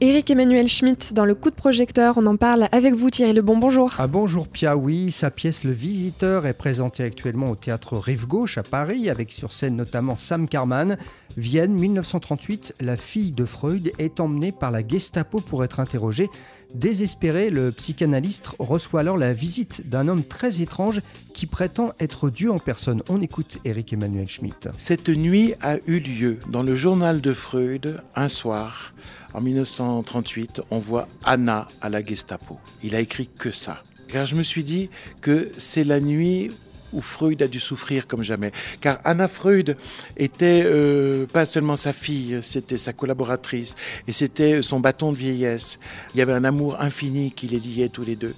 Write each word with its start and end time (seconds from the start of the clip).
Eric 0.00 0.30
Emmanuel 0.30 0.68
Schmitt 0.68 1.12
dans 1.12 1.24
le 1.24 1.34
coup 1.34 1.50
de 1.50 1.56
projecteur, 1.56 2.18
on 2.18 2.26
en 2.26 2.36
parle 2.36 2.68
avec 2.70 2.94
vous 2.94 3.10
Thierry 3.10 3.32
Lebon, 3.32 3.58
bonjour. 3.58 3.96
Ah 3.98 4.06
bonjour 4.06 4.46
Pia, 4.46 4.76
oui, 4.76 5.10
sa 5.10 5.32
pièce 5.32 5.64
Le 5.64 5.72
Visiteur 5.72 6.46
est 6.46 6.54
présentée 6.54 7.02
actuellement 7.02 7.50
au 7.50 7.56
théâtre 7.56 7.98
Rive 7.98 8.28
Gauche 8.28 8.58
à 8.58 8.62
Paris 8.62 9.10
avec 9.10 9.32
sur 9.32 9.50
scène 9.50 9.74
notamment 9.74 10.16
Sam 10.16 10.48
Carman. 10.48 10.98
Vienne 11.36 11.72
1938, 11.72 12.74
la 12.80 12.96
fille 12.96 13.32
de 13.32 13.44
Freud 13.44 13.92
est 13.98 14.20
emmenée 14.20 14.52
par 14.52 14.70
la 14.70 14.86
Gestapo 14.86 15.40
pour 15.40 15.62
être 15.62 15.80
interrogée. 15.80 16.30
Désespéré, 16.74 17.48
le 17.50 17.72
psychanalyste 17.72 18.50
reçoit 18.58 19.00
alors 19.00 19.16
la 19.16 19.32
visite 19.32 19.88
d'un 19.88 20.08
homme 20.08 20.24
très 20.24 20.60
étrange 20.60 21.00
qui 21.34 21.46
prétend 21.46 21.92
être 21.98 22.28
Dieu 22.28 22.50
en 22.50 22.58
personne. 22.58 23.02
On 23.08 23.22
écoute 23.22 23.58
Eric 23.64 23.92
Emmanuel 23.92 24.28
Schmitt. 24.28 24.68
Cette 24.76 25.08
nuit 25.08 25.54
a 25.62 25.76
eu 25.86 26.00
lieu 26.00 26.38
dans 26.50 26.62
le 26.62 26.74
journal 26.74 27.20
de 27.20 27.32
Freud 27.32 28.02
un 28.14 28.28
soir. 28.28 28.92
En 29.32 29.40
1938, 29.40 30.62
on 30.70 30.78
voit 30.78 31.08
Anna 31.24 31.68
à 31.80 31.88
la 31.88 32.04
Gestapo. 32.04 32.58
Il 32.82 32.94
a 32.94 33.00
écrit 33.00 33.28
que 33.28 33.50
ça. 33.50 33.82
Car 34.08 34.26
je 34.26 34.36
me 34.36 34.42
suis 34.42 34.64
dit 34.64 34.90
que 35.20 35.50
c'est 35.56 35.84
la 35.84 36.00
nuit 36.00 36.50
où 36.92 37.00
Freud 37.00 37.42
a 37.42 37.48
dû 37.48 37.60
souffrir 37.60 38.06
comme 38.06 38.22
jamais. 38.22 38.52
Car 38.80 38.98
Anna 39.04 39.28
Freud 39.28 39.76
était 40.16 40.62
euh, 40.64 41.26
pas 41.26 41.46
seulement 41.46 41.76
sa 41.76 41.92
fille, 41.92 42.38
c'était 42.42 42.78
sa 42.78 42.92
collaboratrice 42.92 43.74
et 44.06 44.12
c'était 44.12 44.62
son 44.62 44.80
bâton 44.80 45.12
de 45.12 45.16
vieillesse. 45.16 45.78
Il 46.14 46.18
y 46.18 46.22
avait 46.22 46.32
un 46.32 46.44
amour 46.44 46.80
infini 46.80 47.32
qui 47.32 47.46
les 47.46 47.58
liait 47.58 47.88
tous 47.88 48.04
les 48.04 48.16
deux. 48.16 48.34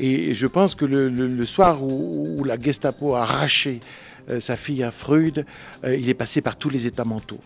Et 0.00 0.34
je 0.34 0.46
pense 0.46 0.74
que 0.74 0.84
le, 0.84 1.44
soir 1.44 1.82
où, 1.82 2.44
la 2.44 2.60
Gestapo 2.60 3.14
a 3.14 3.22
arraché 3.22 3.80
euh, 4.30 4.40
sa 4.40 4.56
fille 4.56 4.82
à 4.82 4.90
Freud, 4.90 5.44
euh, 5.84 5.96
il 5.96 6.08
est 6.08 6.14
passé 6.14 6.40
par 6.40 6.56
tous 6.56 6.70
les 6.70 6.86
états 6.86 7.04
mentaux. 7.04 7.40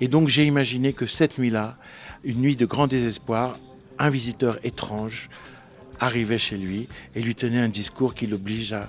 Et 0.00 0.08
donc 0.08 0.28
j'ai 0.28 0.44
imaginé 0.44 0.92
que 0.92 1.06
cette 1.06 1.38
nuit-là, 1.38 1.76
une 2.24 2.40
nuit 2.40 2.56
de 2.56 2.66
grand 2.66 2.86
désespoir, 2.86 3.58
un 3.98 4.10
visiteur 4.10 4.58
étrange 4.64 5.28
arrivait 6.00 6.38
chez 6.38 6.56
lui 6.56 6.88
et 7.14 7.22
lui 7.22 7.34
tenait 7.34 7.60
un 7.60 7.68
discours 7.68 8.14
qui 8.14 8.26
l'oblige 8.26 8.72
à, 8.72 8.88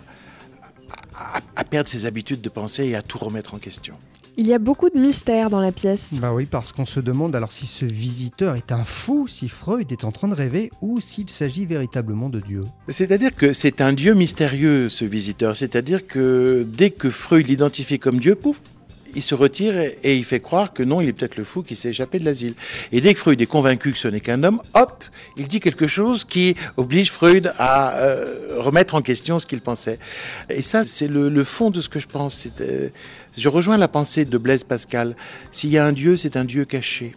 à, 1.56 1.64
perdre 1.64 1.90
ses 1.90 2.06
habitudes 2.06 2.42
de 2.42 2.50
pensée 2.50 2.86
et 2.86 2.96
à 2.96 3.02
tout 3.02 3.18
remettre 3.18 3.54
en 3.54 3.58
question. 3.58 3.96
Il 4.36 4.48
y 4.48 4.54
a 4.54 4.58
beaucoup 4.58 4.90
de 4.90 5.00
mystères 5.00 5.52
dans 5.52 5.60
la 5.60 5.72
pièce. 5.72 6.16
Bah 6.20 6.34
oui, 6.34 6.48
parce 6.48 6.72
qu'on 6.72 6.86
se 6.86 7.00
demande 7.00 7.36
alors 7.36 7.52
si 7.52 7.68
ce 7.68 7.86
visiteur 7.86 8.56
est 8.56 8.72
un 8.72 8.84
fou, 8.84 9.28
si 9.28 9.48
Freud 9.48 9.92
est 9.92 10.04
en 10.04 10.12
train 10.12 10.28
de 10.28 10.34
rêver, 10.34 10.72
ou 10.82 11.00
s'il 11.00 11.30
s'agit 11.30 11.68
véritablement 11.68 12.30
de 12.30 12.40
Dieu. 12.40 12.66
C'est-à-dire 12.88 13.36
que 13.36 13.54
c'est 13.54 13.80
un 13.80 13.94
Dieu 13.94 14.16
mystérieux, 14.16 14.90
ce 14.90 15.06
visiteur. 15.06 15.56
C'est-à-dire 15.56 16.08
que 16.08 16.66
dès 16.68 16.90
que 16.90 17.12
Freud 17.12 17.48
l'identifie 17.48 18.00
comme 18.00 18.20
Dieu, 18.20 18.34
pouf, 18.34 18.60
il 19.16 19.22
se 19.22 19.36
retire 19.36 19.78
et, 19.78 20.18
il 20.18 20.24
fait 20.24 20.40
croire 20.40 20.74
que 20.74 20.84
non, 20.84 21.02
il 21.02 21.10
est 21.10 21.14
peut-être 21.14 21.38
le 21.38 21.44
fou 21.44 21.64
qui 21.64 21.76
s'est 21.76 21.90
échappé 21.90 22.20
de 22.20 22.26
l'asile. 22.26 22.56
Et 22.92 23.02
dès 23.02 23.14
que 23.14 23.20
Freud 23.20 23.40
est 23.42 23.46
convaincu 23.46 23.92
que 23.92 23.98
ce 23.98 24.08
n'est 24.08 24.20
qu'un 24.20 24.44
homme, 24.44 24.62
hop, 24.74 25.04
il 25.38 25.48
dit 25.48 25.60
quelque 25.60 25.88
chose 25.88 26.24
qui 26.26 26.56
oblige 26.78 27.12
Freud 27.12 27.54
à 27.58 27.98
euh, 27.98 28.60
remettre 28.60 28.96
en 28.96 29.02
question 29.02 29.40
ce 29.40 29.46
qu'il 29.46 29.62
pensait. 29.62 30.00
Et 30.50 30.62
ça, 30.62 30.84
c'est 30.84 31.08
le, 31.08 31.44
fond 31.44 31.72
de 31.72 31.82
ce 31.82 31.90
que 31.90 32.00
je 32.00 32.08
pense. 32.08 32.48
Euh, 32.62 32.90
je 33.38 33.50
rejoins 33.50 33.78
la 33.78 33.88
pensée 33.88 34.26
de 34.26 34.38
Blaise 34.38 34.64
Pascal. 34.64 35.16
S'il 35.52 35.72
y 35.72 35.78
a 35.78 35.86
un 35.86 35.92
Dieu, 35.92 36.16
c'est 36.16 36.38
un 36.38 36.46
Dieu 36.46 36.66
caché. 36.66 37.16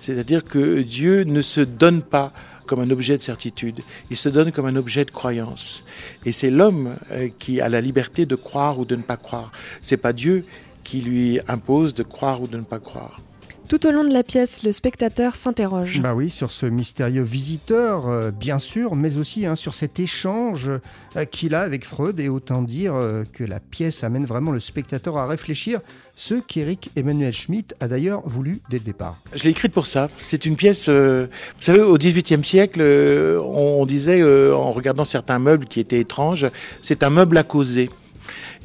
C'est-à-dire 0.00 0.44
que 0.44 0.82
Dieu 0.82 1.24
ne 1.24 1.42
se 1.42 1.60
donne 1.60 2.02
pas 2.02 2.32
comme 2.66 2.80
un 2.80 2.90
objet 2.90 3.16
de 3.16 3.22
certitude, 3.22 3.80
il 4.10 4.16
se 4.16 4.28
donne 4.28 4.52
comme 4.52 4.66
un 4.66 4.76
objet 4.76 5.04
de 5.04 5.10
croyance. 5.10 5.84
Et 6.24 6.32
c'est 6.32 6.50
l'homme 6.50 6.96
euh, 7.12 7.28
qui 7.38 7.60
a 7.60 7.68
la 7.68 7.80
liberté 7.80 8.26
de 8.26 8.34
croire 8.34 8.78
ou 8.78 8.84
de 8.84 8.96
ne 8.96 9.02
pas 9.02 9.16
croire. 9.16 9.52
C'est 9.80 9.96
pas 9.96 10.12
Dieu 10.12 10.44
qui 10.86 11.00
lui 11.00 11.40
impose 11.48 11.94
de 11.94 12.04
croire 12.04 12.40
ou 12.40 12.46
de 12.46 12.56
ne 12.56 12.62
pas 12.62 12.78
croire. 12.78 13.20
Tout 13.68 13.84
au 13.84 13.90
long 13.90 14.04
de 14.04 14.12
la 14.12 14.22
pièce, 14.22 14.62
le 14.62 14.70
spectateur 14.70 15.34
s'interroge. 15.34 16.00
Bah 16.00 16.14
oui, 16.14 16.30
sur 16.30 16.52
ce 16.52 16.66
mystérieux 16.66 17.24
visiteur, 17.24 18.08
euh, 18.08 18.30
bien 18.30 18.60
sûr, 18.60 18.94
mais 18.94 19.16
aussi 19.16 19.44
hein, 19.44 19.56
sur 19.56 19.74
cet 19.74 19.98
échange 19.98 20.70
euh, 21.16 21.24
qu'il 21.24 21.52
a 21.56 21.62
avec 21.62 21.84
Freud. 21.84 22.20
Et 22.20 22.28
autant 22.28 22.62
dire 22.62 22.94
euh, 22.94 23.24
que 23.32 23.42
la 23.42 23.58
pièce 23.58 24.04
amène 24.04 24.24
vraiment 24.24 24.52
le 24.52 24.60
spectateur 24.60 25.16
à 25.16 25.26
réfléchir, 25.26 25.80
ce 26.14 26.34
qu'Éric 26.34 26.92
Emmanuel 26.94 27.32
Schmitt 27.32 27.74
a 27.80 27.88
d'ailleurs 27.88 28.22
voulu 28.24 28.62
dès 28.70 28.78
le 28.78 28.84
départ. 28.84 29.18
Je 29.34 29.42
l'ai 29.42 29.50
écrite 29.50 29.72
pour 29.72 29.86
ça. 29.86 30.10
C'est 30.18 30.46
une 30.46 30.54
pièce, 30.54 30.88
vous 30.88 31.26
savez, 31.58 31.80
au 31.80 31.98
XVIIIe 31.98 32.44
siècle, 32.44 32.80
on 32.80 33.84
disait, 33.84 34.22
en 34.52 34.72
regardant 34.72 35.04
certains 35.04 35.40
meubles 35.40 35.66
qui 35.66 35.80
étaient 35.80 36.00
étranges, 36.00 36.46
c'est 36.82 37.02
un 37.02 37.10
meuble 37.10 37.36
à 37.36 37.42
causer. 37.42 37.90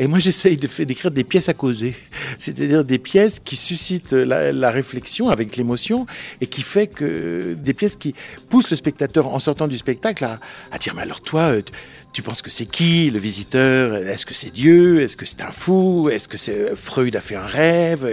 Et 0.02 0.08
moi, 0.08 0.18
j'essaye 0.18 0.58
d'écrire 0.58 1.12
des 1.12 1.24
pièces 1.24 1.48
à 1.48 1.54
causer, 1.54 1.94
c'est-à-dire 2.40 2.84
des 2.84 2.98
pièces 2.98 3.40
qui 3.40 3.56
suscitent 3.56 4.14
la, 4.14 4.72
réflexion 4.72 5.30
avec 5.30 5.58
l'émotion 5.58 6.08
et 6.42 6.48
qui 6.48 6.64
fait 6.64 6.88
que 6.88 7.54
des 7.54 7.76
pièces 7.76 7.98
qui 7.98 8.16
poussent 8.50 8.72
le 8.72 8.76
spectateur 8.76 9.28
en 9.28 9.38
sortant 9.38 9.68
du 9.68 9.78
spectacle 9.78 10.24
à, 10.24 10.78
dire 10.80 10.96
mais 10.96 11.04
alors 11.04 11.22
toi, 11.22 11.52
euh, 11.52 11.62
tu 12.14 12.24
penses 12.24 12.42
que 12.42 12.50
c'est 12.50 12.66
qui 12.66 13.10
le 13.10 13.20
visiteur? 13.20 13.96
Est-ce 13.96 14.26
que 14.26 14.34
c'est 14.34 14.50
Dieu? 14.50 15.00
Est-ce 15.02 15.16
que 15.16 15.26
c'est 15.26 15.42
un 15.42 15.52
fou? 15.52 16.10
Est-ce 16.10 16.28
que 16.28 16.38
c'est 16.38 16.76
Freud 16.76 17.16
a 17.16 17.22
fait 17.22 17.36
un 17.36 17.46
rêve? 17.46 18.06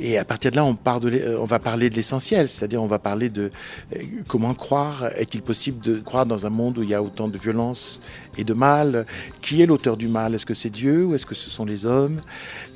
Et, 0.00 0.16
à 0.16 0.24
partir 0.24 0.52
de 0.52 0.56
là, 0.56 0.64
on, 0.64 0.74
part 0.74 1.00
de, 1.00 1.36
on 1.38 1.44
va 1.44 1.58
parler 1.58 1.90
de 1.90 1.96
l'essentiel, 1.96 2.48
c'est-à-dire 2.48 2.82
on 2.82 2.86
va 2.86 2.98
parler 2.98 3.28
de 3.28 3.50
euh, 3.94 3.98
comment 4.26 4.54
croire? 4.54 5.10
Est-il 5.16 5.42
possible 5.42 5.82
de 5.82 5.98
croire 5.98 6.24
dans 6.24 6.46
un 6.46 6.50
monde 6.50 6.78
où 6.78 6.82
il 6.82 6.88
y 6.88 6.94
a 6.94 7.02
autant 7.02 7.28
de 7.28 7.36
violence 7.36 8.00
et 8.38 8.44
de 8.44 8.54
mal? 8.54 9.04
Qui 9.42 9.60
est 9.60 9.66
l'auteur 9.66 9.98
du 9.98 10.08
mal? 10.08 10.34
Est-ce 10.34 10.46
que 10.46 10.54
c'est 10.54 10.70
Dieu? 10.70 11.08
Est-ce 11.16 11.26
que 11.26 11.34
ce 11.34 11.50
sont 11.50 11.64
les 11.64 11.84
hommes? 11.84 12.20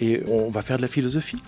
Et 0.00 0.22
on 0.26 0.50
va 0.50 0.62
faire 0.62 0.76
de 0.76 0.82
la 0.82 0.88
philosophie. 0.88 1.40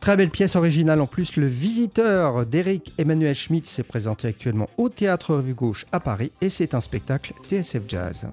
Très 0.00 0.16
belle 0.18 0.30
pièce 0.30 0.54
originale 0.54 1.00
en 1.00 1.06
plus. 1.06 1.36
Le 1.36 1.46
visiteur 1.46 2.44
d'Eric 2.44 2.92
Emmanuel 2.98 3.34
Schmitt 3.34 3.66
s'est 3.66 3.82
présenté 3.82 4.28
actuellement 4.28 4.68
au 4.76 4.90
Théâtre 4.90 5.34
Rue 5.36 5.54
Gauche 5.54 5.86
à 5.92 6.00
Paris 6.00 6.30
et 6.42 6.50
c'est 6.50 6.74
un 6.74 6.80
spectacle 6.80 7.32
TSF 7.48 7.82
Jazz. 7.88 8.26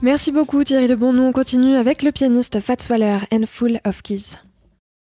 Merci 0.00 0.32
beaucoup 0.32 0.64
Thierry 0.64 0.88
Lebon. 0.88 1.12
Nous 1.12 1.22
on 1.22 1.32
continue 1.32 1.76
avec 1.76 2.02
le 2.02 2.12
pianiste 2.12 2.60
Fats 2.60 2.88
Waller 2.88 3.18
and 3.30 3.42
Full 3.46 3.80
of 3.84 4.00
Keys. 4.00 4.38